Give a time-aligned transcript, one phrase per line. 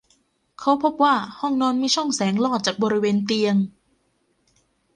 [0.59, 3.55] เขาพบว่าห้องนอนมีช่องแสงลอดจากบริเวณเตียง